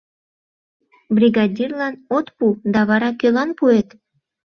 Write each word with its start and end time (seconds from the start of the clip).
—Бригадирлан 1.15 1.93
от 2.17 2.27
пу 2.37 2.45
да 2.73 2.81
вара 2.89 3.09
кӧлан 3.19 3.49
пуэт! 3.57 3.89